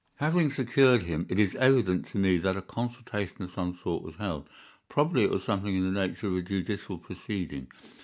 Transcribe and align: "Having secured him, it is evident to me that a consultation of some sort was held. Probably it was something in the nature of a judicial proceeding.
"Having 0.15 0.49
secured 0.49 1.03
him, 1.03 1.27
it 1.29 1.37
is 1.37 1.53
evident 1.53 2.07
to 2.07 2.17
me 2.17 2.37
that 2.37 2.57
a 2.57 2.61
consultation 2.63 3.43
of 3.43 3.51
some 3.51 3.71
sort 3.71 4.01
was 4.01 4.15
held. 4.15 4.49
Probably 4.89 5.21
it 5.23 5.29
was 5.29 5.43
something 5.43 5.75
in 5.75 5.83
the 5.93 6.07
nature 6.07 6.25
of 6.25 6.35
a 6.35 6.41
judicial 6.41 6.97
proceeding. 6.97 7.67